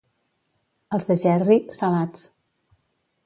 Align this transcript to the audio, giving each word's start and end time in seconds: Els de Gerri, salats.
Els 0.97 1.05
de 1.09 1.17
Gerri, 1.25 1.57
salats. 1.79 2.23